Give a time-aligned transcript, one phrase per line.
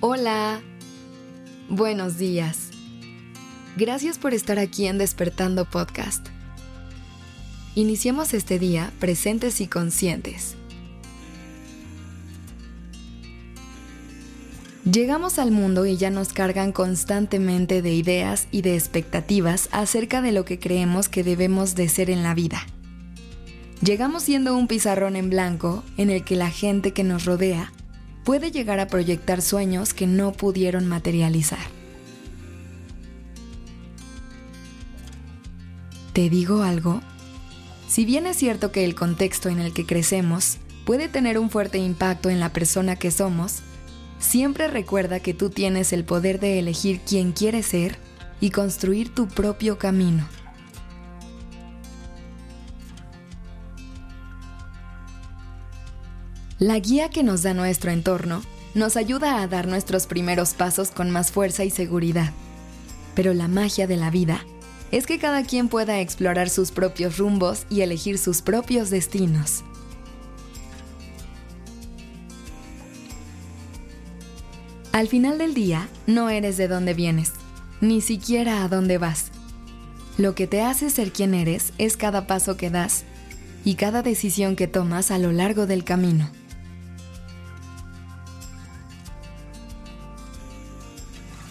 [0.00, 0.60] Hola.
[1.70, 2.68] Buenos días.
[3.78, 6.26] Gracias por estar aquí en Despertando Podcast.
[7.74, 10.54] Iniciemos este día presentes y conscientes.
[14.84, 20.32] Llegamos al mundo y ya nos cargan constantemente de ideas y de expectativas acerca de
[20.32, 22.60] lo que creemos que debemos de ser en la vida.
[23.80, 27.72] Llegamos siendo un pizarrón en blanco en el que la gente que nos rodea
[28.26, 31.60] puede llegar a proyectar sueños que no pudieron materializar.
[36.12, 37.02] ¿Te digo algo?
[37.86, 41.78] Si bien es cierto que el contexto en el que crecemos puede tener un fuerte
[41.78, 43.60] impacto en la persona que somos,
[44.18, 47.96] siempre recuerda que tú tienes el poder de elegir quién quieres ser
[48.40, 50.26] y construir tu propio camino.
[56.58, 58.40] La guía que nos da nuestro entorno
[58.74, 62.32] nos ayuda a dar nuestros primeros pasos con más fuerza y seguridad.
[63.14, 64.40] Pero la magia de la vida
[64.90, 69.64] es que cada quien pueda explorar sus propios rumbos y elegir sus propios destinos.
[74.92, 77.32] Al final del día, no eres de dónde vienes,
[77.82, 79.30] ni siquiera a dónde vas.
[80.16, 83.04] Lo que te hace ser quien eres es cada paso que das
[83.62, 86.30] y cada decisión que tomas a lo largo del camino.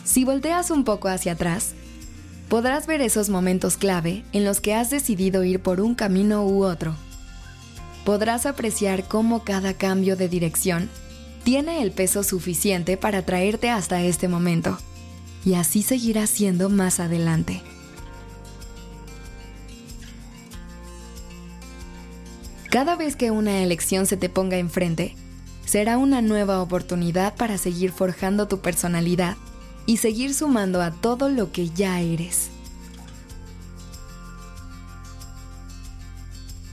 [0.06, 1.74] Si volteas un poco hacia atrás,
[2.48, 6.64] podrás ver esos momentos clave en los que has decidido ir por un camino u
[6.64, 6.96] otro.
[8.06, 10.92] Podrás apreciar cómo cada cambio de dirección
[11.44, 14.78] tiene el peso suficiente para traerte hasta este momento,
[15.44, 17.64] y así seguirá siendo más adelante.
[22.70, 25.16] Cada vez que una elección se te ponga enfrente,
[25.66, 29.36] será una nueva oportunidad para seguir forjando tu personalidad
[29.86, 32.50] y seguir sumando a todo lo que ya eres.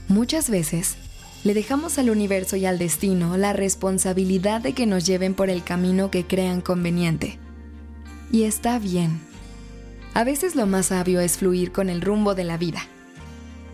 [0.07, 0.95] Muchas veces
[1.43, 5.63] le dejamos al universo y al destino la responsabilidad de que nos lleven por el
[5.63, 7.39] camino que crean conveniente.
[8.31, 9.19] Y está bien.
[10.13, 12.81] A veces lo más sabio es fluir con el rumbo de la vida.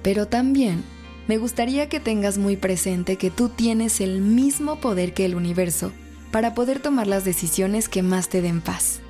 [0.01, 0.83] Pero también
[1.27, 5.91] me gustaría que tengas muy presente que tú tienes el mismo poder que el universo
[6.31, 9.01] para poder tomar las decisiones que más te den paz.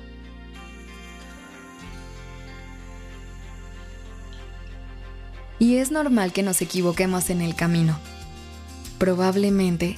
[5.60, 7.96] Y es normal que nos equivoquemos en el camino.
[8.98, 9.96] Probablemente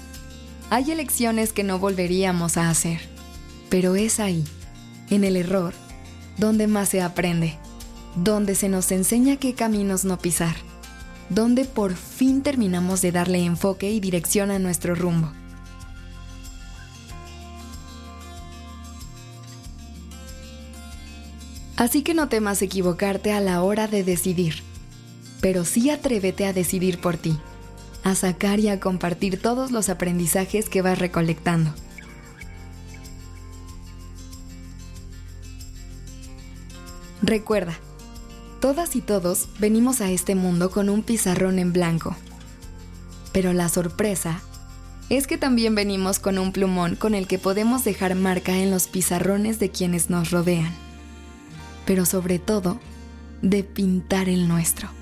[0.68, 3.00] hay elecciones que no volveríamos a hacer,
[3.70, 4.44] pero es ahí,
[5.08, 5.72] en el error,
[6.36, 7.56] donde más se aprende,
[8.16, 10.56] donde se nos enseña qué caminos no pisar,
[11.30, 15.32] donde por fin terminamos de darle enfoque y dirección a nuestro rumbo.
[21.76, 24.71] Así que no temas equivocarte a la hora de decidir
[25.42, 27.36] pero sí atrévete a decidir por ti,
[28.04, 31.74] a sacar y a compartir todos los aprendizajes que vas recolectando.
[37.22, 37.74] Recuerda,
[38.60, 42.16] todas y todos venimos a este mundo con un pizarrón en blanco,
[43.32, 44.40] pero la sorpresa
[45.08, 48.86] es que también venimos con un plumón con el que podemos dejar marca en los
[48.86, 50.72] pizarrones de quienes nos rodean,
[51.84, 52.78] pero sobre todo
[53.42, 55.01] de pintar el nuestro.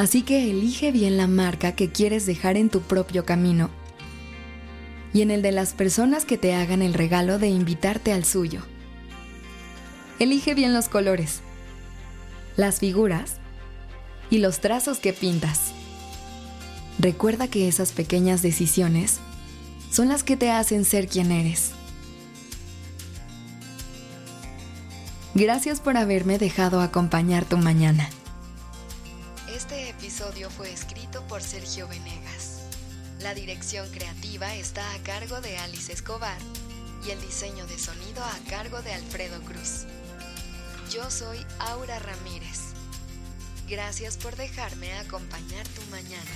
[0.00, 3.68] Así que elige bien la marca que quieres dejar en tu propio camino
[5.12, 8.62] y en el de las personas que te hagan el regalo de invitarte al suyo.
[10.18, 11.40] Elige bien los colores,
[12.56, 13.34] las figuras
[14.30, 15.72] y los trazos que pintas.
[16.98, 19.20] Recuerda que esas pequeñas decisiones
[19.90, 21.72] son las que te hacen ser quien eres.
[25.34, 28.08] Gracias por haberme dejado acompañar tu mañana.
[30.10, 32.62] Episodio fue escrito por Sergio Venegas.
[33.20, 36.36] La dirección creativa está a cargo de Alice Escobar
[37.06, 39.86] y el diseño de sonido a cargo de Alfredo Cruz.
[40.92, 42.72] Yo soy Aura Ramírez.
[43.68, 46.30] Gracias por dejarme acompañar tu mañana.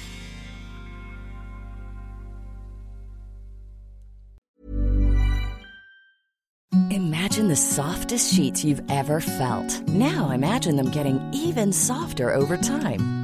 [6.91, 9.83] Imagine the softest sheets you've ever felt.
[9.89, 13.24] Now imagine them getting even softer over time.